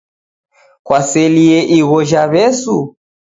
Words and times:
Kwaselie 0.85 1.59
igho 1.77 1.97
ja 2.09 2.23
wesu? 2.31 2.77